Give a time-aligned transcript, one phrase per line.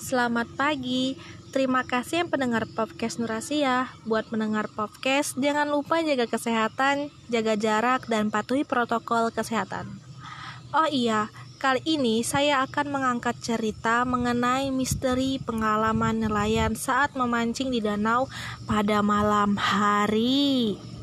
[0.00, 1.16] Selamat pagi.
[1.52, 3.92] Terima kasih yang pendengar podcast Nurasia.
[4.08, 9.88] Buat mendengar podcast, jangan lupa jaga kesehatan, jaga jarak, dan patuhi protokol kesehatan.
[10.72, 11.28] Oh iya,
[11.60, 18.28] kali ini saya akan mengangkat cerita mengenai misteri pengalaman nelayan saat memancing di danau
[18.68, 20.93] pada malam hari.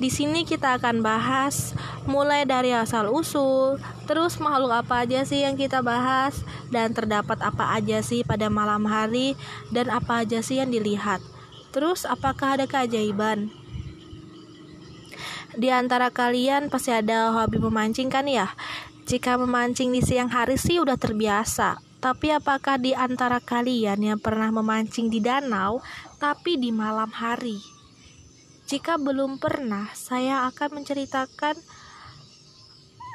[0.00, 1.76] Di sini kita akan bahas
[2.08, 3.76] mulai dari asal usul,
[4.08, 6.40] terus makhluk apa aja sih yang kita bahas
[6.72, 9.36] dan terdapat apa aja sih pada malam hari
[9.68, 11.20] dan apa aja sih yang dilihat.
[11.68, 13.52] Terus apakah ada keajaiban?
[15.52, 18.56] Di antara kalian pasti ada hobi memancing kan ya?
[19.04, 21.76] Jika memancing di siang hari sih udah terbiasa.
[22.00, 25.84] Tapi apakah di antara kalian yang pernah memancing di danau
[26.16, 27.79] tapi di malam hari?
[28.70, 31.58] Jika belum pernah, saya akan menceritakan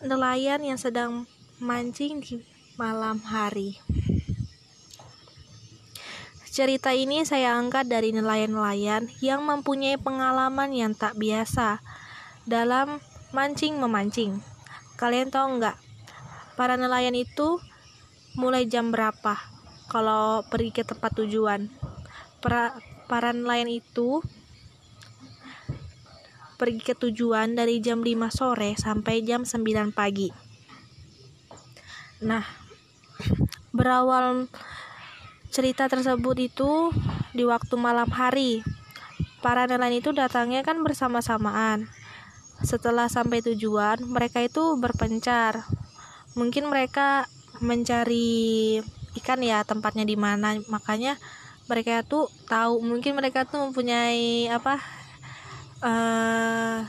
[0.03, 1.31] nelayan yang sedang
[1.63, 2.43] mancing di
[2.75, 3.79] malam hari.
[6.51, 11.79] Cerita ini saya angkat dari nelayan-nelayan yang mempunyai pengalaman yang tak biasa
[12.43, 12.99] dalam
[13.31, 14.43] mancing-memancing.
[14.99, 15.79] Kalian tahu nggak?
[16.59, 17.63] Para nelayan itu
[18.35, 19.39] mulai jam berapa
[19.87, 21.71] kalau pergi ke tempat tujuan?
[22.43, 22.75] Para,
[23.07, 24.19] para nelayan itu
[26.55, 30.31] pergi ke tujuan dari jam 5 sore sampai jam 9 pagi.
[32.23, 32.43] Nah,
[33.75, 34.47] berawal
[35.51, 36.91] cerita tersebut itu
[37.35, 38.63] di waktu malam hari.
[39.43, 41.87] Para nelayan itu datangnya kan bersama-samaan.
[42.63, 45.67] Setelah sampai tujuan, mereka itu berpencar.
[46.33, 47.27] Mungkin mereka
[47.59, 48.79] mencari
[49.21, 51.15] ikan ya tempatnya di mana, makanya
[51.65, 54.77] mereka tuh tahu mungkin mereka tuh mempunyai apa
[55.85, 56.81] uh,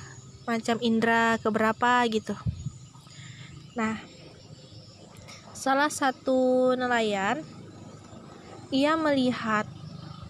[0.49, 2.33] macam indera keberapa gitu.
[3.77, 4.01] Nah,
[5.53, 7.45] salah satu nelayan
[8.73, 9.69] ia melihat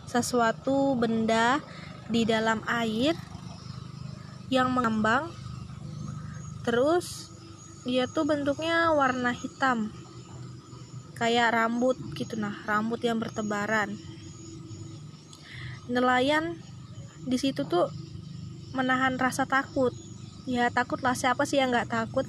[0.05, 1.63] sesuatu benda
[2.11, 3.15] di dalam air
[4.51, 5.31] yang mengambang.
[6.67, 7.31] Terus
[7.87, 9.95] dia tuh bentuknya warna hitam.
[11.17, 13.95] Kayak rambut gitu nah, rambut yang bertebaran.
[15.87, 16.59] Nelayan
[17.25, 17.89] di situ tuh
[18.77, 19.97] menahan rasa takut.
[20.45, 21.17] Ya takutlah.
[21.17, 22.29] Siapa sih yang nggak takut?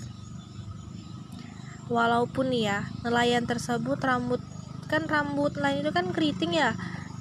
[1.92, 4.40] Walaupun ya nelayan tersebut rambut
[4.88, 6.72] kan rambut lain itu kan keriting ya.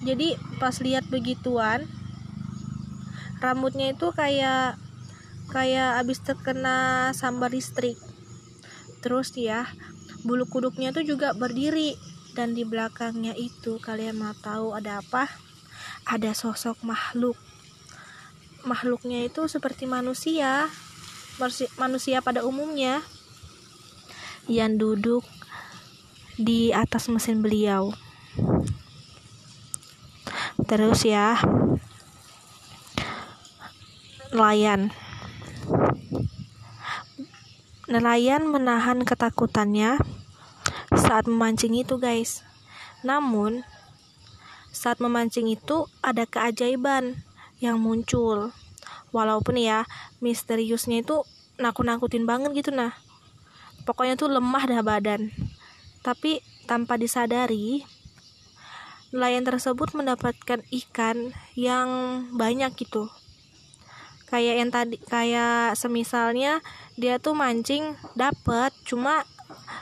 [0.07, 1.91] Jadi pas lihat begituan
[3.43, 4.79] rambutnya itu kayak
[5.51, 7.99] kayak abis terkena sambar listrik.
[9.03, 9.67] Terus ya
[10.23, 11.99] bulu kuduknya tuh juga berdiri.
[12.37, 15.25] Dan di belakangnya itu kalian mau tahu ada apa?
[16.05, 17.41] Ada sosok makhluk
[18.67, 20.67] makhluknya itu seperti manusia.
[21.79, 23.01] Manusia pada umumnya.
[24.51, 25.25] Yang duduk
[26.37, 27.95] di atas mesin beliau.
[30.67, 31.39] Terus ya
[34.35, 34.91] nelayan.
[37.87, 40.03] Nelayan menahan ketakutannya
[40.91, 42.43] saat memancing itu guys.
[43.07, 43.63] Namun
[44.75, 47.26] saat memancing itu ada keajaiban
[47.63, 48.53] yang muncul.
[49.11, 49.89] Walaupun ya
[50.21, 51.25] misteriusnya itu
[51.57, 52.93] nakut-nakutin banget gitu nah.
[53.89, 55.33] Pokoknya tuh lemah dah badan.
[56.03, 57.87] Tapi tanpa disadari
[59.15, 61.89] nelayan tersebut mendapatkan ikan yang
[62.35, 63.09] banyak gitu.
[64.27, 66.59] Kayak yang tadi kayak semisalnya
[66.99, 69.23] dia tuh mancing dapat cuma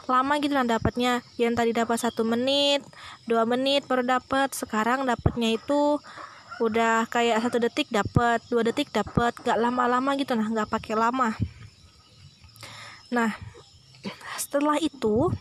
[0.05, 2.85] lama gitu lah dapatnya yang tadi dapat satu menit
[3.25, 5.97] dua menit baru dapat sekarang dapatnya itu
[6.63, 11.35] udah kayak satu detik dapat dua detik dapat gak lama-lama gitu nah nggak pakai lama.
[13.11, 13.35] Nah
[14.39, 15.35] setelah itu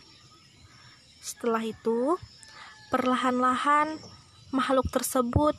[1.22, 2.18] setelah itu
[2.90, 3.98] perlahan-lahan
[4.50, 5.54] makhluk tersebut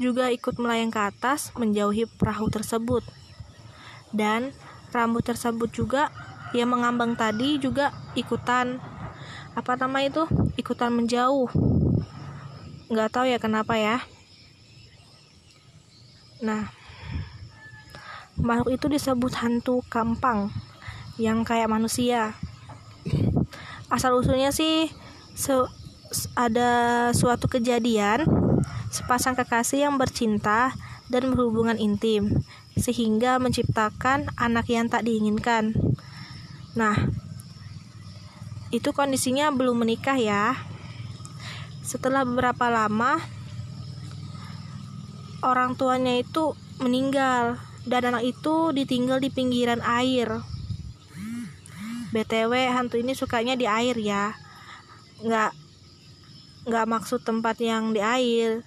[0.00, 3.02] juga ikut melayang ke atas menjauhi perahu tersebut.
[4.14, 4.54] Dan
[4.94, 6.10] rambut tersebut juga
[6.54, 8.82] yang mengambang tadi juga ikutan
[9.54, 11.50] apa nama itu ikutan menjauh.
[12.90, 14.02] Nggak tahu ya kenapa ya
[16.40, 16.72] Nah,
[18.40, 20.48] makhluk itu disebut hantu kampang
[21.20, 22.32] yang kayak manusia.
[23.92, 24.88] Asal usulnya sih
[25.36, 25.52] se
[26.34, 26.70] ada
[27.14, 28.26] suatu kejadian
[28.90, 30.74] sepasang kekasih yang bercinta
[31.06, 32.42] dan berhubungan intim
[32.74, 35.76] sehingga menciptakan anak yang tak diinginkan.
[36.74, 36.96] Nah,
[38.70, 40.54] itu kondisinya belum menikah ya.
[41.82, 43.18] Setelah beberapa lama
[45.40, 47.56] orang tuanya itu meninggal
[47.88, 50.44] dan anak itu ditinggal di pinggiran air.
[52.10, 54.34] btw hantu ini sukanya di air ya
[55.22, 55.52] nggak
[56.66, 58.66] nggak maksud tempat yang di air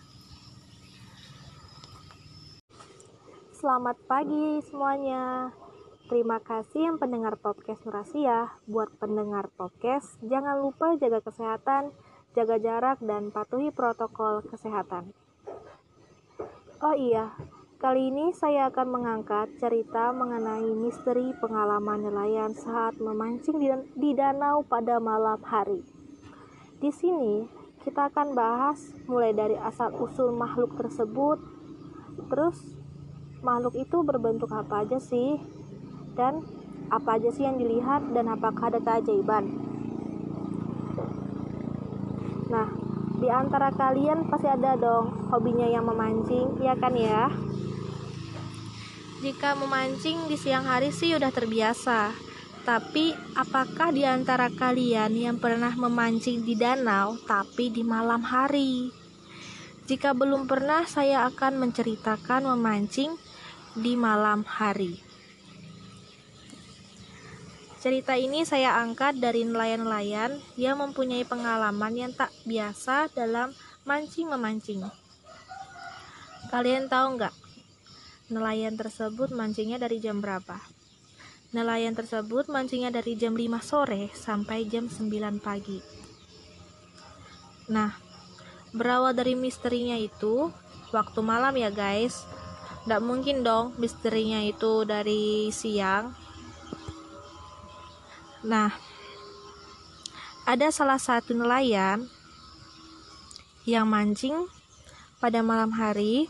[3.64, 5.56] Selamat pagi semuanya.
[6.12, 8.52] Terima kasih yang pendengar podcast Nurasia.
[8.68, 11.96] Buat pendengar podcast, jangan lupa jaga kesehatan,
[12.36, 15.16] jaga jarak, dan patuhi protokol kesehatan.
[16.84, 17.32] Oh iya,
[17.80, 23.56] kali ini saya akan mengangkat cerita mengenai misteri pengalaman nelayan saat memancing
[23.96, 25.80] di, danau pada malam hari.
[26.84, 27.48] Di sini,
[27.88, 31.40] kita akan bahas mulai dari asal-usul makhluk tersebut,
[32.28, 32.60] terus
[33.40, 35.40] makhluk itu berbentuk apa aja sih?
[36.20, 36.44] Dan
[36.92, 39.56] apa aja sih yang dilihat dan apakah ada keajaiban?
[42.52, 42.83] Nah,
[43.24, 47.32] di antara kalian pasti ada dong hobinya yang memancing, ya kan ya?
[49.24, 52.12] Jika memancing di siang hari sih udah terbiasa.
[52.64, 58.92] Tapi apakah di antara kalian yang pernah memancing di danau tapi di malam hari?
[59.84, 63.20] Jika belum pernah, saya akan menceritakan memancing
[63.76, 65.03] di malam hari.
[67.84, 73.52] Cerita ini saya angkat dari nelayan-nelayan yang mempunyai pengalaman yang tak biasa dalam
[73.84, 74.88] mancing-memancing.
[76.48, 77.36] Kalian tahu nggak?
[78.32, 80.64] Nelayan tersebut mancingnya dari jam berapa?
[81.52, 85.84] Nelayan tersebut mancingnya dari jam 5 sore sampai jam 9 pagi.
[87.68, 87.92] Nah,
[88.72, 90.56] berawal dari misterinya itu,
[90.96, 92.24] waktu malam ya guys,
[92.88, 96.16] tidak mungkin dong misterinya itu dari siang.
[98.44, 98.76] Nah,
[100.44, 102.04] ada salah satu nelayan
[103.64, 104.36] yang mancing
[105.24, 106.28] pada malam hari.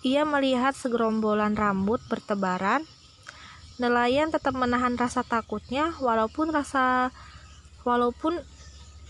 [0.00, 2.88] Ia melihat segerombolan rambut bertebaran.
[3.76, 7.12] Nelayan tetap menahan rasa takutnya walaupun rasa
[7.84, 8.40] walaupun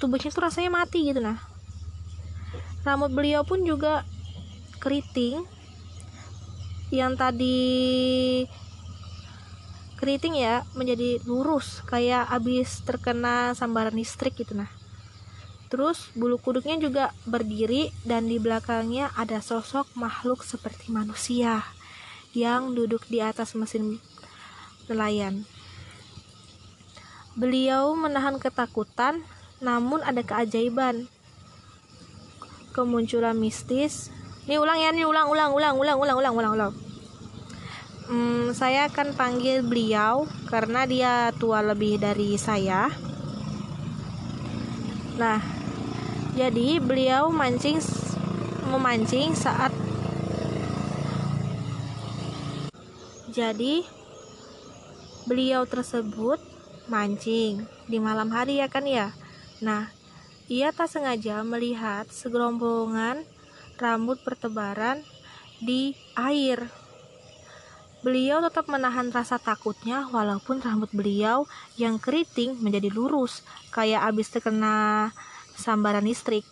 [0.03, 1.39] tubuhnya itu rasanya mati gitu nah.
[2.83, 4.03] Rambut beliau pun juga
[4.83, 5.47] keriting
[6.91, 8.43] yang tadi
[10.03, 14.67] keriting ya menjadi lurus kayak abis terkena sambaran listrik gitu nah.
[15.71, 21.63] Terus bulu kuduknya juga berdiri dan di belakangnya ada sosok makhluk seperti manusia
[22.35, 24.03] yang duduk di atas mesin
[24.91, 25.47] nelayan.
[27.39, 29.23] Beliau menahan ketakutan
[29.63, 31.07] namun ada keajaiban.
[32.75, 34.11] Kemunculan mistis.
[34.51, 36.92] Ini ulang ya, ini ulang, ulang, ulang, ulang, ulang, ulang, ulang, ulang.
[38.13, 42.93] Hmm, saya akan panggil beliau karena dia tua lebih dari saya.
[45.17, 45.41] Nah,
[46.37, 47.81] jadi beliau mancing
[48.69, 49.73] memancing saat
[53.33, 53.81] jadi
[55.25, 56.37] beliau tersebut
[56.93, 59.17] mancing di malam hari ya kan ya.
[59.65, 59.89] Nah,
[60.53, 63.25] ia tak sengaja melihat segerombongan
[63.81, 65.01] rambut bertebaran
[65.65, 66.82] di air.
[68.03, 71.47] Beliau tetap menahan rasa takutnya walaupun rambut beliau
[71.79, 75.15] yang keriting menjadi lurus kayak abis terkena
[75.55, 76.43] sambaran listrik.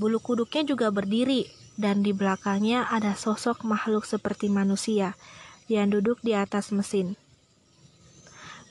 [0.00, 1.44] Bulu kuduknya juga berdiri
[1.76, 5.12] dan di belakangnya ada sosok makhluk seperti manusia
[5.68, 7.20] yang duduk di atas mesin.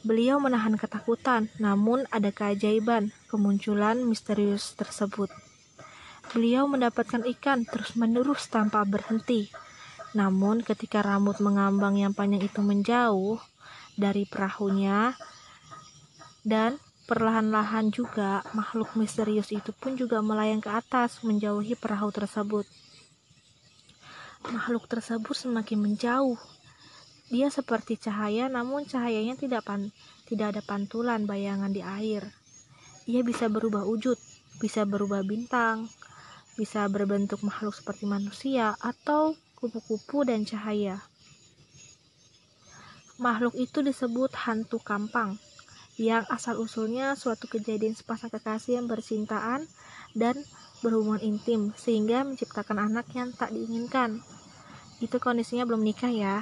[0.01, 5.29] Beliau menahan ketakutan, namun ada keajaiban kemunculan misterius tersebut.
[6.33, 9.53] Beliau mendapatkan ikan terus-menerus tanpa berhenti.
[10.11, 13.39] Namun ketika rambut mengambang yang panjang itu menjauh
[13.95, 15.15] dari perahunya
[16.43, 16.75] dan
[17.07, 22.67] perlahan-lahan juga makhluk misterius itu pun juga melayang ke atas menjauhi perahu tersebut.
[24.51, 26.39] Makhluk tersebut semakin menjauh.
[27.31, 29.95] Dia seperti cahaya namun cahayanya tidak pan
[30.27, 32.31] tidak ada pantulan bayangan di air.
[33.07, 34.19] Ia bisa berubah wujud,
[34.59, 35.87] bisa berubah bintang,
[36.59, 41.05] bisa berbentuk makhluk seperti manusia atau kupu-kupu dan cahaya.
[43.21, 45.37] Makhluk itu disebut hantu kampang,
[46.01, 49.69] yang asal-usulnya suatu kejadian sepasang kekasih yang bercintaan
[50.17, 50.33] dan
[50.81, 54.25] berhubungan intim, sehingga menciptakan anak yang tak diinginkan.
[54.97, 56.41] Itu kondisinya belum nikah ya.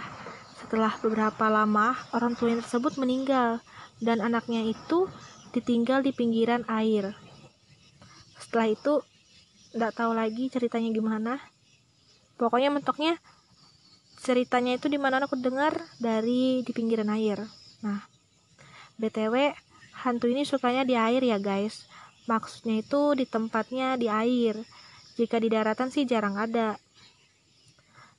[0.64, 3.60] Setelah beberapa lama, orang tuanya tersebut meninggal,
[4.00, 5.12] dan anaknya itu
[5.52, 7.12] ditinggal di pinggiran air.
[8.40, 9.04] Setelah itu,
[9.76, 11.59] nggak tahu lagi ceritanya gimana
[12.40, 13.20] pokoknya mentoknya
[14.24, 17.44] ceritanya itu di mana aku dengar dari di pinggiran air.
[17.84, 18.00] Nah
[18.96, 19.52] btw
[20.00, 21.84] hantu ini sukanya di air ya guys.
[22.32, 24.56] Maksudnya itu di tempatnya di air.
[25.20, 26.80] Jika di daratan sih jarang ada.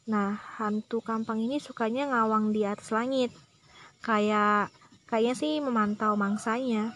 [0.09, 3.33] Nah hantu kampang ini sukanya ngawang di atas langit.
[4.05, 4.73] Kayak
[5.09, 6.93] kayaknya sih memantau mangsanya.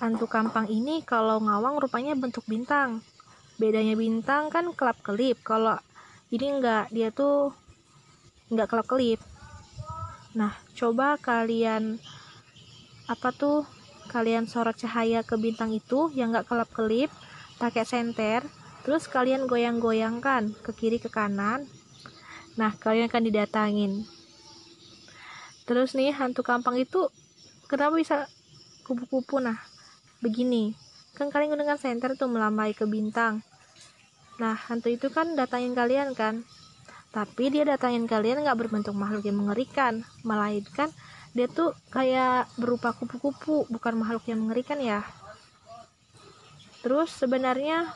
[0.00, 3.04] Hantu kampang ini kalau ngawang rupanya bentuk bintang.
[3.60, 5.44] Bedanya bintang kan kelap-kelip.
[5.44, 5.76] Kalau
[6.32, 7.52] ini enggak, dia tuh
[8.48, 9.20] enggak kelap-kelip.
[10.32, 12.00] Nah, coba kalian
[13.04, 13.68] apa tuh
[14.08, 17.12] kalian sorot cahaya ke bintang itu yang enggak kelap-kelip
[17.60, 18.40] pakai senter,
[18.80, 21.68] terus kalian goyang-goyangkan ke kiri ke kanan.
[22.56, 24.08] Nah, kalian akan didatangin.
[25.68, 27.12] Terus nih hantu kampang itu
[27.68, 28.24] kenapa bisa
[28.88, 29.60] kupu-kupu nah?
[30.20, 30.76] begini
[31.16, 33.40] kan kalian gunakan senter tuh melambai ke bintang
[34.40, 36.40] nah hantu itu kan datangin kalian kan.
[37.12, 40.00] Tapi dia datangin kalian nggak berbentuk makhluk yang mengerikan.
[40.24, 40.88] Melainkan
[41.36, 45.04] dia tuh kayak berupa kupu-kupu bukan makhluk yang mengerikan ya.
[46.80, 47.92] Terus sebenarnya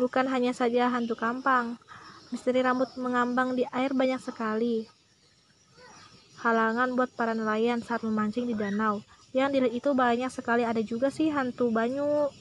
[0.00, 1.76] bukan hanya saja hantu kampang.
[2.32, 4.88] Misteri rambut mengambang di air banyak sekali.
[6.40, 9.04] Halangan buat para nelayan saat memancing di danau.
[9.36, 10.64] Yang dilihat itu banyak sekali.
[10.64, 12.32] Ada juga sih hantu banyu.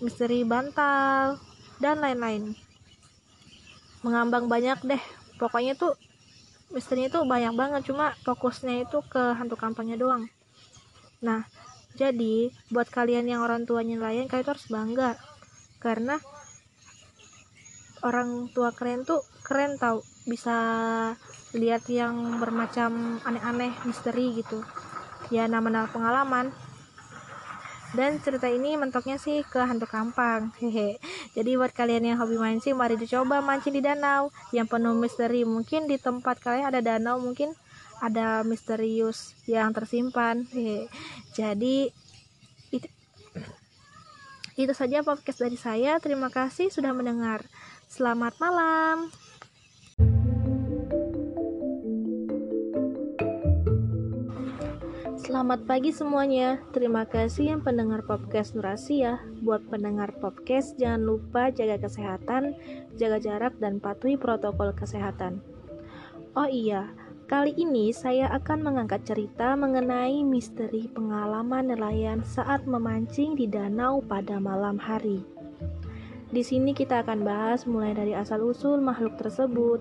[0.00, 1.49] Misteri bantal
[1.80, 2.54] dan lain-lain.
[4.04, 5.02] Mengambang banyak deh.
[5.40, 5.96] Pokoknya tuh
[6.70, 7.88] misterinya tuh banyak banget.
[7.88, 10.28] Cuma fokusnya itu ke hantu kampanye doang.
[11.24, 11.48] Nah
[11.96, 15.10] jadi buat kalian yang orang tuanya nelayan kalian tuh harus bangga.
[15.80, 16.20] Karena
[18.04, 20.04] orang tua keren tuh keren tau.
[20.28, 20.56] Bisa
[21.56, 24.62] lihat yang bermacam aneh-aneh misteri gitu.
[25.32, 26.52] Ya nama-nama pengalaman
[27.90, 31.02] dan cerita ini mentoknya sih ke hantu kampang hehe.
[31.34, 34.30] Jadi buat kalian yang hobi mancing mari dicoba mancing di danau.
[34.54, 37.50] Yang penuh misteri mungkin di tempat kalian ada danau mungkin
[37.98, 40.86] ada misterius yang tersimpan hehe.
[41.34, 41.90] Jadi
[42.70, 42.86] itu
[44.54, 45.98] itu saja podcast dari saya.
[45.98, 47.42] Terima kasih sudah mendengar.
[47.90, 49.10] Selamat malam
[55.30, 56.58] Selamat pagi semuanya.
[56.74, 59.22] Terima kasih yang pendengar podcast Nurasia.
[59.46, 62.58] Buat pendengar podcast, jangan lupa jaga kesehatan,
[62.98, 65.38] jaga jarak, dan patuhi protokol kesehatan.
[66.34, 66.90] Oh iya,
[67.30, 74.42] kali ini saya akan mengangkat cerita mengenai misteri pengalaman nelayan saat memancing di danau pada
[74.42, 75.22] malam hari.
[76.30, 79.78] Di sini kita akan bahas mulai dari asal-usul makhluk tersebut,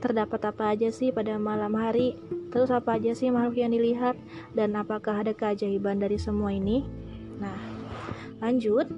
[0.00, 2.16] terdapat apa aja sih pada malam hari,
[2.50, 4.16] terus apa aja sih makhluk yang dilihat,
[4.56, 6.82] dan apakah ada keajaiban dari semua ini?
[7.38, 7.60] Nah,
[8.40, 8.88] lanjut.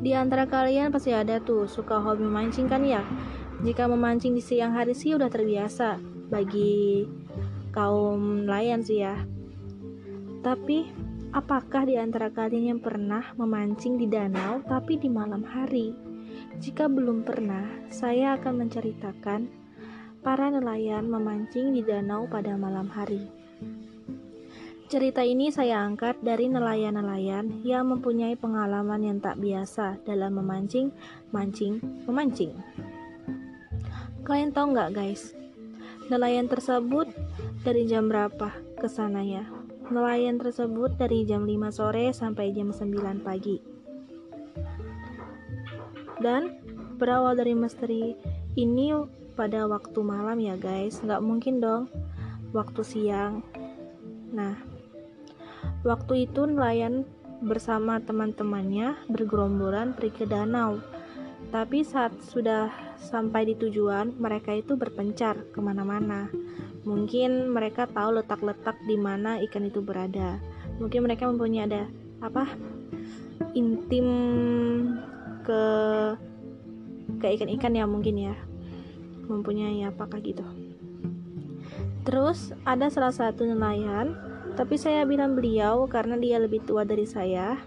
[0.00, 3.04] Di antara kalian pasti ada tuh suka hobi mancing kan ya?
[3.60, 6.00] Jika memancing di siang hari sih udah terbiasa
[6.32, 7.04] bagi
[7.76, 9.20] kaum nelayan sih ya.
[10.40, 10.88] Tapi
[11.36, 16.09] apakah di antara kalian yang pernah memancing di danau tapi di malam hari?
[16.58, 17.62] Jika belum pernah,
[17.94, 19.46] saya akan menceritakan
[20.20, 23.30] para nelayan memancing di danau pada malam hari.
[24.90, 30.90] Cerita ini saya angkat dari nelayan-nelayan yang mempunyai pengalaman yang tak biasa dalam memancing,
[31.30, 31.78] mancing,
[32.10, 32.58] memancing.
[34.26, 35.38] Kalian tahu nggak guys,
[36.10, 37.06] nelayan tersebut
[37.62, 38.50] dari jam berapa
[38.82, 39.46] ke sananya?
[39.94, 43.69] Nelayan tersebut dari jam 5 sore sampai jam 9 pagi
[46.20, 46.60] dan
[47.00, 48.14] berawal dari misteri
[48.54, 48.92] ini
[49.34, 51.00] pada waktu malam ya guys.
[51.00, 51.82] Nggak mungkin dong.
[52.52, 53.40] Waktu siang.
[54.36, 54.60] Nah
[55.80, 57.08] waktu itu nelayan
[57.40, 60.84] bersama teman-temannya bergerombolan pergi ke danau.
[61.50, 62.68] Tapi saat sudah
[63.00, 66.28] sampai di tujuan mereka itu berpencar ke mana-mana.
[66.84, 70.36] Mungkin mereka tahu letak-letak di mana ikan itu berada.
[70.78, 71.82] Mungkin mereka mempunyai ada
[72.20, 72.44] apa
[73.56, 74.06] intim
[75.50, 75.62] ke
[77.18, 78.34] ke ikan-ikan ya mungkin ya.
[79.26, 80.46] Mempunyai apakah gitu.
[82.06, 84.14] Terus ada salah satu nelayan
[84.54, 87.58] tapi saya bilang beliau karena dia lebih tua dari saya.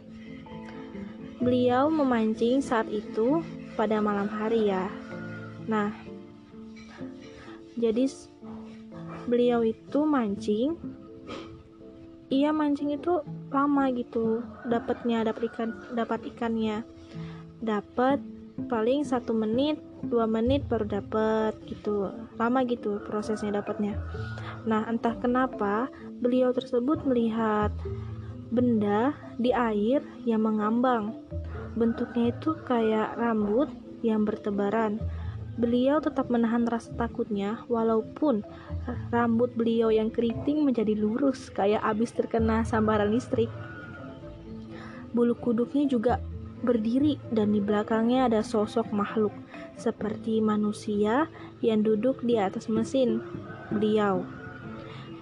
[1.43, 3.43] Beliau memancing saat itu
[3.75, 4.87] pada malam hari ya.
[5.67, 5.91] Nah
[7.75, 8.07] jadi
[9.27, 10.79] beliau itu mancing.
[12.33, 13.21] Ia mancing itu
[13.53, 16.81] lama gitu dapatnya dapat ikan dapat ikannya
[17.63, 18.19] dapat
[18.69, 22.11] paling satu menit dua menit baru dapat gitu.
[22.37, 23.97] Lama gitu prosesnya dapatnya
[24.63, 25.91] nah entah kenapa
[26.23, 27.71] beliau tersebut melihat
[28.53, 31.17] benda di air yang mengambang.
[31.73, 33.67] Bentuknya itu kayak rambut
[34.05, 35.01] yang bertebaran.
[35.57, 38.41] Beliau tetap menahan rasa takutnya walaupun
[39.09, 43.49] rambut beliau yang keriting menjadi lurus kayak abis terkena sambaran listrik.
[45.13, 46.17] Bulu kuduknya juga
[46.63, 49.35] berdiri dan di belakangnya ada sosok makhluk
[49.75, 51.27] seperti manusia
[51.59, 53.19] yang duduk di atas mesin
[53.69, 54.23] beliau.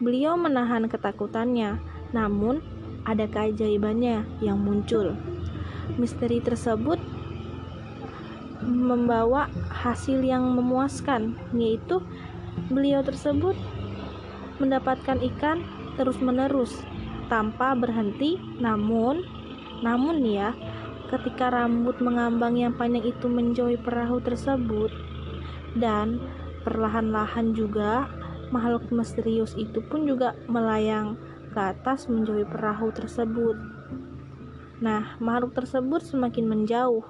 [0.01, 1.77] beliau menahan ketakutannya,
[2.09, 2.57] namun
[3.05, 5.13] ada keajaibannya yang muncul.
[6.01, 6.97] Misteri tersebut
[8.65, 12.01] membawa hasil yang memuaskan, yaitu
[12.73, 13.53] beliau tersebut
[14.57, 15.65] mendapatkan ikan
[15.97, 16.81] terus-menerus
[17.29, 18.37] tanpa berhenti.
[18.61, 19.25] Namun,
[19.81, 20.53] namun ya,
[21.11, 24.89] ketika rambut mengambang yang panjang itu menjauhi perahu tersebut
[25.75, 26.23] dan
[26.63, 28.07] perlahan-lahan juga
[28.55, 31.19] makhluk misterius itu pun juga melayang
[31.51, 33.59] ke atas menjauhi perahu tersebut.
[34.79, 37.03] Nah, makhluk tersebut semakin menjauh.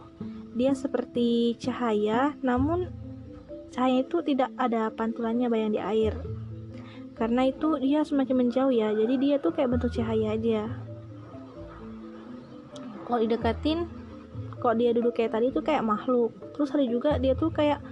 [0.57, 2.89] Dia seperti cahaya, namun
[3.69, 6.17] cahaya itu tidak ada pantulannya bayang di air.
[7.15, 10.90] Karena itu dia semakin menjauh ya, jadi dia tuh kayak bentuk cahaya aja
[13.11, 13.91] kalau didekatin
[14.63, 16.31] kok dia duduk kayak tadi tuh kayak makhluk.
[16.55, 17.83] Terus ada juga dia tuh kayak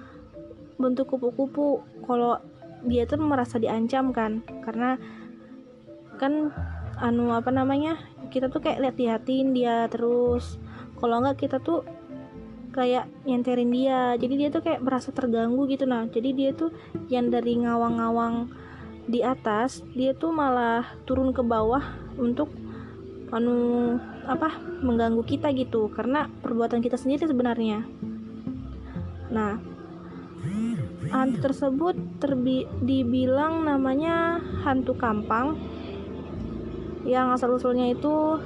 [0.79, 1.83] bentuk kupu-kupu.
[2.07, 2.39] Kalau
[2.88, 4.95] dia tuh merasa diancam kan karena
[6.15, 6.55] kan
[7.03, 7.99] anu apa namanya
[8.31, 10.55] kita tuh kayak lihat-liatin dia terus.
[10.95, 11.83] Kalau enggak kita tuh
[12.71, 14.15] kayak nyenterin dia.
[14.15, 15.83] Jadi dia tuh kayak merasa terganggu gitu.
[15.83, 16.71] Nah jadi dia tuh
[17.11, 18.47] yang dari ngawang-ngawang
[19.03, 21.83] di atas dia tuh malah turun ke bawah
[22.15, 22.47] untuk
[23.35, 25.91] anu apa mengganggu kita gitu.
[25.93, 27.85] Karena perbuatan kita sendiri sebenarnya.
[29.29, 29.79] Nah
[31.09, 35.57] hantu tersebut terbi dibilang namanya hantu kampang.
[37.07, 38.38] Yang asal usulnya itu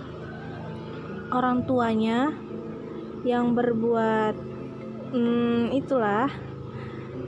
[1.34, 2.32] orang tuanya
[3.26, 4.36] yang berbuat
[5.12, 6.30] hmm, itulah.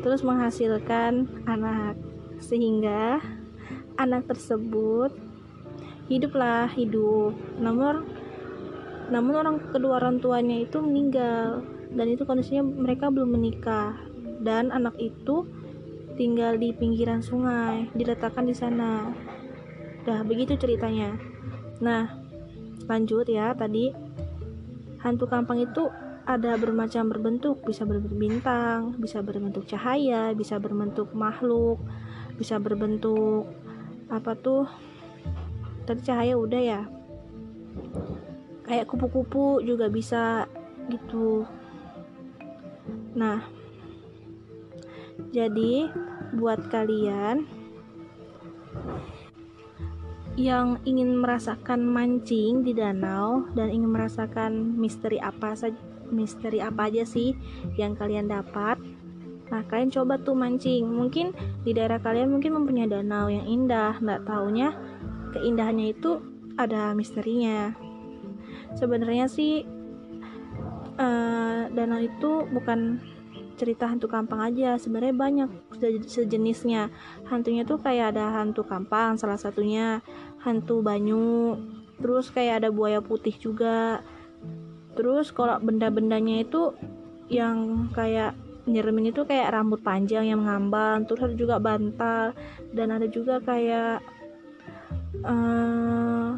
[0.05, 1.97] Terus menghasilkan anak.
[2.37, 3.19] Sehingga
[3.97, 5.11] anak tersebut
[6.07, 7.33] hiduplah hidup.
[7.57, 8.14] Namun
[9.09, 11.62] namun orang kedua orang tuanya itu meninggal
[11.95, 13.95] dan itu kondisinya mereka belum menikah.
[14.41, 15.47] Dan anak itu
[16.19, 19.09] tinggal di pinggiran sungai diletakkan di sana.
[20.03, 21.15] Dah begitu ceritanya.
[21.79, 22.12] Nah
[22.85, 23.93] lanjut ya tadi.
[25.05, 25.85] Hantu kampang itu
[26.25, 27.61] ada bermacam berbentuk.
[27.63, 31.77] Bisa berbentuk bintang bisa berbentuk cahaya bisa berbentuk makhluk
[32.35, 33.48] bisa berbentuk
[34.09, 34.65] apa tuh?
[35.85, 36.81] Tadi cahaya udah ya
[38.65, 40.49] kayak kupu-kupu juga bisa
[40.89, 41.45] gitu.
[43.15, 43.41] Nah
[45.31, 45.89] jadi
[46.35, 47.47] buat kalian
[50.35, 55.79] yang ingin merasakan mancing di danau dan ingin merasakan misteri apa saja
[56.11, 57.33] misteri apa aja sih
[57.79, 58.77] yang kalian dapat
[59.45, 60.89] nah kalian coba tuh mancing.
[60.89, 64.73] Mungkin di daerah kalian mungkin mempunyai danau yang indah nggak taunya
[65.37, 66.17] keindahannya itu
[66.57, 67.84] ada misterinya
[68.75, 69.64] sebenarnya sih
[71.00, 73.00] uh, danau itu bukan
[73.55, 74.75] cerita hantu kampang aja.
[74.75, 75.50] Sebenarnya banyak
[76.05, 76.92] sejenisnya.
[77.27, 80.03] Hantunya tuh kayak ada hantu kampang salah satunya
[80.44, 81.55] hantu banyu.
[82.00, 84.03] Terus kayak ada buaya putih juga.
[84.96, 86.75] Terus kalau benda-bendanya itu
[87.31, 88.35] yang kayak
[88.66, 91.07] nyeremin itu kayak rambut panjang yang ngambang.
[91.07, 92.35] Terus ada juga bantal.
[92.75, 94.03] Dan ada juga kayak
[95.24, 96.35] uh,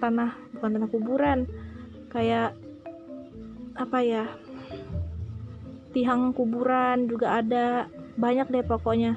[0.00, 1.48] tanah bukan tanah kuburan.
[2.12, 2.52] Kayak
[3.80, 4.28] apa ya
[5.96, 7.88] tiang kuburan juga ada.
[8.20, 9.16] Banyak deh pokoknya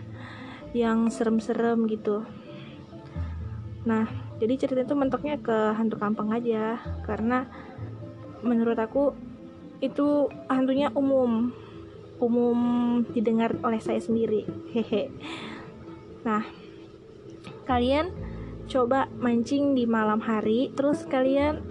[0.72, 2.24] yang serem-serem gitu.
[3.84, 4.08] Nah
[4.40, 6.80] jadi cerita itu mentoknya ke hantu kampung aja.
[7.04, 7.44] Karena
[8.40, 9.12] menurut aku
[9.84, 11.52] itu hantunya umum.
[12.24, 12.60] Umum
[13.12, 14.48] didengar oleh saya sendiri.
[14.72, 15.12] Hehe.
[16.24, 16.48] Nah
[17.68, 18.16] kalian
[18.74, 20.74] coba mancing di malam hari.
[20.74, 21.62] Terus kalian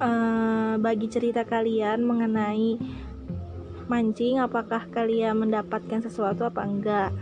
[0.00, 2.80] uh, bagi cerita kalian mengenai
[3.84, 7.12] mancing apakah kalian mendapatkan sesuatu apa enggak?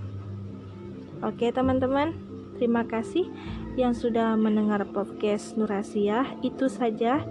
[1.27, 2.15] Oke teman-teman
[2.55, 3.27] terima kasih
[3.75, 7.27] yang sudah mendengar podcast Nurasia itu saja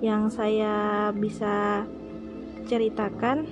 [0.00, 1.84] yang saya bisa
[2.64, 3.44] ceritakan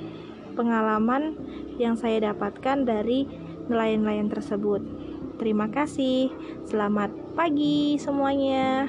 [0.56, 1.36] pengalaman
[1.76, 3.28] yang saya dapatkan dari
[3.68, 5.01] nelayan-nelayan tersebut
[5.42, 6.30] terima kasih
[6.70, 8.86] selamat pagi semuanya.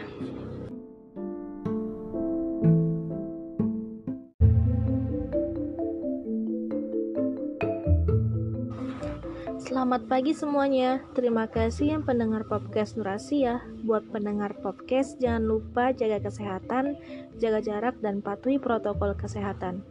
[9.58, 11.02] Selamat pagi semuanya.
[11.18, 13.66] Terima kasih yang pendengar podcast Nurasia.
[13.82, 17.02] Buat pendengar podcast jangan lupa jaga kesehatan,
[17.42, 19.82] jaga jarak dan patuhi protokol kesehatan.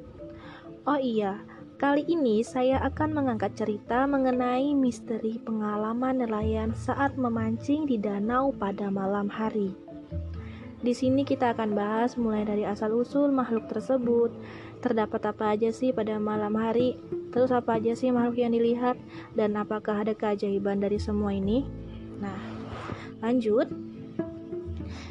[0.87, 1.43] Oh iya,
[1.83, 8.87] Kali ini saya akan mengangkat cerita mengenai misteri pengalaman nelayan saat memancing di danau pada
[8.87, 9.75] malam hari.
[10.79, 14.31] Di sini kita akan bahas mulai dari asal-usul makhluk tersebut,
[14.79, 16.95] terdapat apa aja sih pada malam hari,
[17.35, 18.95] terus apa aja sih makhluk yang dilihat,
[19.35, 21.67] dan apakah ada keajaiban dari semua ini.
[22.23, 22.39] Nah,
[23.27, 23.67] Lanjut.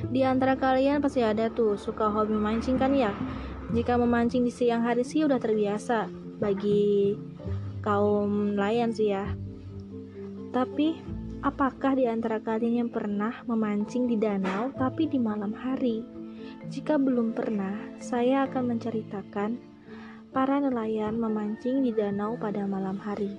[0.08, 3.12] Di antara kalian pasti ada tuh suka hobi mancing kan ya?
[3.76, 7.14] Jika memancing di siang hari sih udah terbiasa bagi
[7.86, 9.30] kaum nelayan sih ya.
[10.50, 10.98] Tapi
[11.46, 16.02] apakah di antara kalian yang pernah memancing di danau tapi di malam hari?
[16.74, 19.62] Jika belum pernah, saya akan menceritakan
[20.34, 23.38] para nelayan memancing di danau pada malam hari.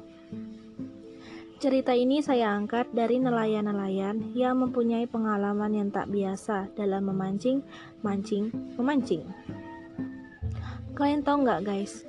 [1.63, 7.63] Cerita ini saya angkat dari nelayan-nelayan yang mempunyai pengalaman yang tak biasa dalam memancing,
[8.03, 9.23] mancing, memancing.
[10.99, 12.03] Kalian tahu nggak guys,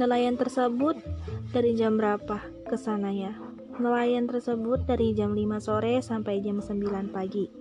[0.00, 0.96] nelayan tersebut
[1.52, 3.36] dari jam berapa ke sananya?
[3.76, 7.52] Nelayan tersebut dari jam 5 sore sampai jam 9 pagi.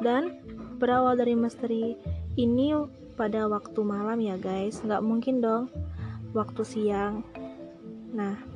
[0.00, 0.40] Dan
[0.80, 2.00] berawal dari misteri
[2.40, 2.72] ini
[3.20, 5.68] pada waktu malam ya guys, nggak mungkin dong
[6.32, 7.20] waktu siang.
[8.16, 8.52] Nah,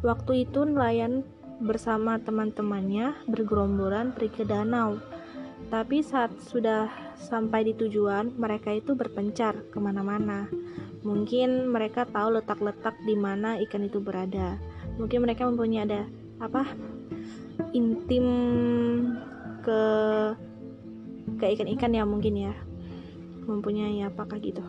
[0.00, 1.28] Waktu itu nelayan
[1.60, 4.96] bersama teman-temannya bergerombolan pergi ke danau.
[5.70, 10.50] Tapi saat sudah sampai di tujuan, mereka itu berpencar ke mana-mana.
[11.06, 14.58] Mungkin mereka tahu letak-letak di mana ikan itu berada.
[14.98, 16.02] Mungkin mereka mempunyai ada
[16.42, 16.66] apa
[17.70, 18.26] intim
[19.62, 19.82] ke
[21.38, 22.54] ke ikan-ikan ya mungkin ya
[23.46, 24.64] mempunyai apakah gitu.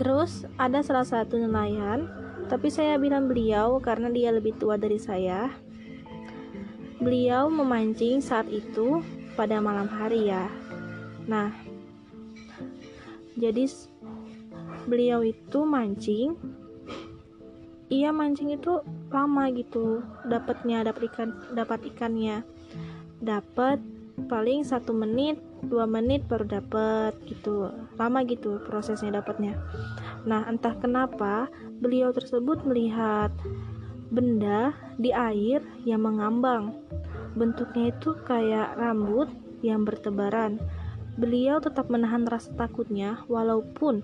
[0.00, 2.08] Terus ada salah satu nelayan
[2.48, 5.52] tapi saya bilang beliau karena dia lebih tua dari saya.
[6.98, 9.04] Beliau memancing saat itu
[9.34, 10.46] pada malam hari ya.
[11.26, 11.50] Nah,
[13.34, 13.66] jadi
[14.86, 16.38] beliau itu mancing.
[17.92, 18.80] Iya mancing itu
[19.12, 22.42] lama gitu, dapatnya dapat ikan, dapat ikannya,
[23.22, 23.78] dapat
[24.26, 29.58] paling satu menit, dua menit baru dapat gitu, lama gitu prosesnya dapatnya.
[30.24, 31.46] Nah, entah kenapa
[31.78, 33.30] beliau tersebut melihat
[34.08, 36.83] benda di air yang mengambang.
[37.34, 39.30] Bentuknya itu kayak rambut
[39.62, 40.62] yang bertebaran.
[41.14, 44.02] Beliau tetap menahan rasa takutnya walaupun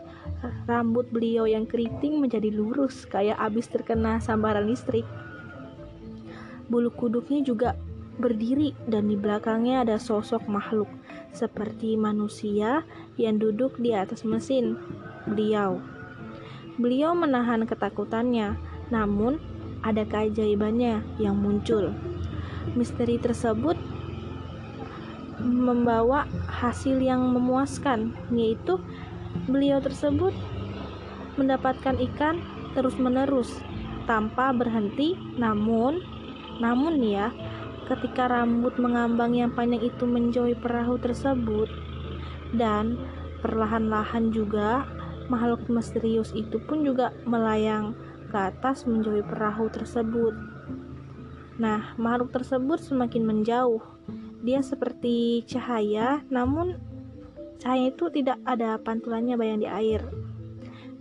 [0.71, 5.03] rambut beliau yang keriting menjadi lurus kayak abis terkena sambaran listrik.
[6.71, 7.75] Bulu kuduknya juga
[8.21, 10.87] berdiri dan di belakangnya ada sosok makhluk
[11.35, 12.87] seperti manusia
[13.19, 14.79] yang duduk di atas mesin
[15.27, 15.83] beliau.
[16.79, 18.55] Beliau menahan ketakutannya,
[18.95, 19.43] namun
[19.83, 21.90] ada keajaibannya yang muncul.
[22.78, 23.74] Misteri tersebut
[25.40, 28.78] membawa hasil yang memuaskan, yaitu
[29.48, 30.37] beliau tersebut
[31.40, 32.44] mendapatkan ikan
[32.76, 33.59] terus-menerus
[34.04, 35.16] tanpa berhenti.
[35.40, 36.04] Namun,
[36.61, 37.33] namun ya,
[37.88, 41.66] ketika rambut mengambang yang panjang itu menjauhi perahu tersebut
[42.54, 42.98] dan
[43.40, 44.85] perlahan-lahan juga
[45.30, 47.94] makhluk misterius itu pun juga melayang
[48.30, 50.50] ke atas menjauhi perahu tersebut.
[51.61, 53.85] Nah, makhluk tersebut semakin menjauh.
[54.40, 56.81] Dia seperti cahaya, namun
[57.61, 60.01] cahaya itu tidak ada pantulannya bayang di air.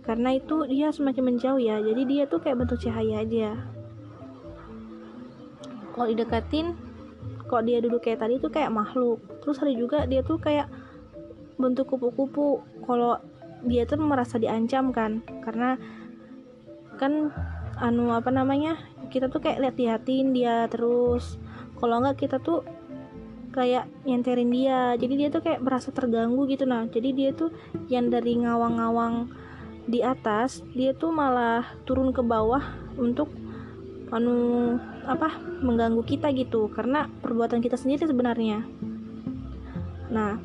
[0.04, 3.56] Karena itu dia semakin menjauh ya, jadi dia tuh kayak bentuk cahaya aja.
[5.96, 6.76] Kalau didekatin,
[7.48, 9.16] kok dia duduk kayak tadi tuh kayak makhluk.
[9.40, 10.68] Terus ada juga dia tuh kayak
[11.56, 12.60] bentuk kupu-kupu.
[12.84, 13.16] Kalau
[13.64, 15.76] dia tuh merasa diancam kan karena
[16.96, 17.32] kan
[17.80, 18.76] anu apa namanya
[19.08, 21.40] kita tuh kayak lihat-liatin dia terus.
[21.80, 22.62] Kalau nggak kita tuh
[23.50, 24.94] kayak nyenterin dia.
[24.94, 26.68] Jadi dia tuh kayak merasa terganggu gitu.
[26.68, 27.50] Nah jadi dia tuh
[27.90, 29.32] yang dari ngawang-ngawang
[29.90, 32.62] di atas dia tuh malah turun ke bawah
[33.00, 33.32] untuk
[34.12, 34.76] anu
[35.08, 36.70] apa mengganggu kita gitu.
[36.70, 38.62] Karena perbuatan kita sendiri sebenarnya.
[40.12, 40.38] Nah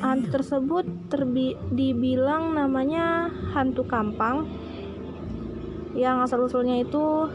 [0.00, 4.48] hantu tersebut terbi dibilang namanya hantu kampang
[6.00, 7.28] yang asal-usulnya itu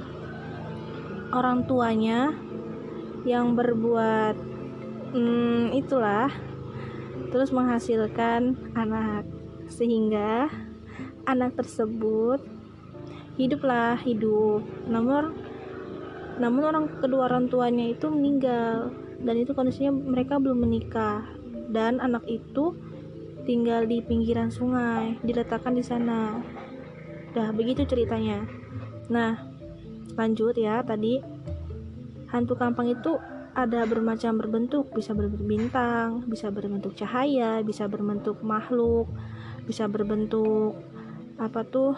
[1.30, 2.34] orang tuanya
[3.22, 4.34] yang berbuat
[5.14, 6.34] hmm, itulah
[7.30, 9.30] terus menghasilkan anak
[9.70, 10.50] sehingga
[11.30, 12.42] anak tersebut
[13.38, 15.38] hiduplah hidup namun
[16.42, 18.90] namun orang kedua orang tuanya itu meninggal
[19.22, 21.24] dan itu kondisinya mereka belum menikah
[21.70, 22.74] dan anak itu
[23.46, 26.42] tinggal di pinggiran sungai, diletakkan di sana.
[27.32, 28.42] Dah begitu ceritanya.
[29.12, 29.38] Nah,
[30.18, 31.22] lanjut ya tadi
[32.32, 33.22] hantu kampang itu
[33.56, 39.08] ada bermacam berbentuk, bisa berbentuk bintang, bisa berbentuk cahaya, bisa berbentuk makhluk,
[39.64, 40.76] bisa berbentuk
[41.40, 41.96] apa tuh?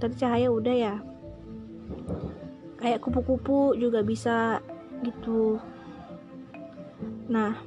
[0.00, 0.96] Tadi cahaya udah ya.
[2.80, 4.64] Kayak kupu-kupu juga bisa
[5.04, 5.60] gitu.
[7.28, 7.60] Nah,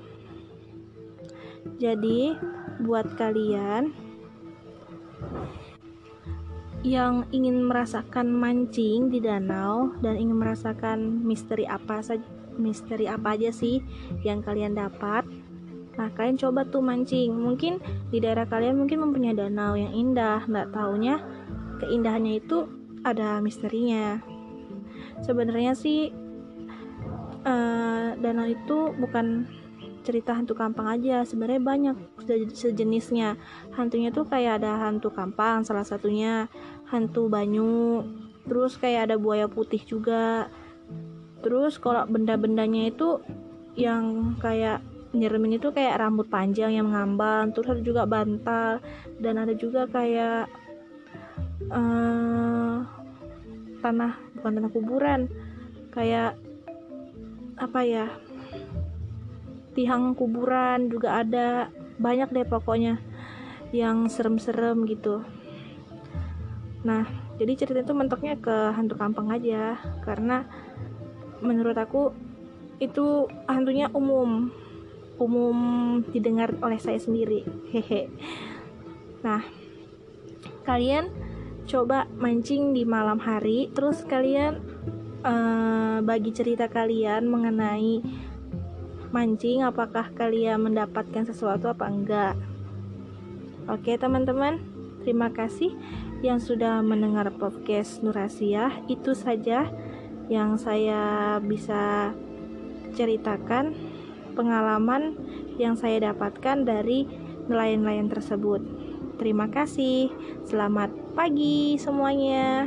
[1.77, 2.35] jadi,
[2.81, 3.93] buat kalian
[6.83, 13.49] yang ingin merasakan mancing di danau dan ingin merasakan misteri apa saja misteri apa aja
[13.49, 13.81] sih
[14.21, 15.25] yang kalian dapat
[15.93, 17.37] nah kalian coba tuh mancing.
[17.37, 17.77] Mungkin
[18.09, 21.21] di daerah kalian mungkin mempunyai danau yang indah nggak taunya
[21.77, 22.65] keindahannya itu
[23.05, 24.17] ada misterinya.
[25.21, 26.09] Sebenarnya sih
[27.45, 29.45] uh, danau itu bukan
[30.03, 31.23] cerita hantu kampang aja.
[31.23, 31.95] Sebenarnya banyak
[32.53, 33.39] sejenisnya.
[33.73, 36.51] Hantunya tuh kayak ada hantu kampang salah satunya
[36.91, 38.03] hantu banyu.
[38.43, 40.51] Terus kayak ada buaya putih juga.
[41.39, 43.23] Terus kalau benda-bendanya itu
[43.73, 48.81] yang kayak nyeremin itu kayak rambut panjang yang mengambang terus ada juga bantal
[49.21, 50.49] dan ada juga kayak
[51.69, 52.81] uh,
[53.85, 55.21] tanah bukan tanah kuburan
[55.93, 56.33] kayak
[57.61, 58.07] apa ya
[59.73, 61.69] tiang kuburan juga ada.
[61.97, 62.97] Banyak deh pokoknya
[63.73, 65.25] yang serem-serem gitu.
[66.85, 67.05] Nah
[67.37, 69.77] jadi cerita itu mentoknya ke hantu kampung aja.
[70.05, 70.45] Karena
[71.41, 72.13] menurut aku
[72.77, 74.53] itu hantunya umum.
[75.21, 75.57] Umum
[76.09, 77.45] didengar oleh saya sendiri.
[77.69, 78.09] Hehe.
[79.21, 79.41] Nah
[80.63, 81.09] kalian
[81.65, 83.71] coba mancing di malam hari.
[83.71, 84.59] Terus kalian
[85.23, 88.03] uh, bagi cerita kalian mengenai
[89.13, 92.33] mancing apakah kalian mendapatkan sesuatu apa enggak?
[93.69, 94.57] Oke teman-teman
[95.05, 95.71] terima kasih
[96.25, 99.69] yang sudah mendengar podcast Nurasia itu saja
[100.33, 102.11] yang saya bisa
[102.97, 103.77] ceritakan
[104.33, 105.13] pengalaman
[105.61, 107.05] yang saya dapatkan dari
[107.45, 108.65] nelayan-nelayan tersebut.
[109.21, 110.09] Terima kasih.
[110.49, 112.65] Selamat pagi semuanya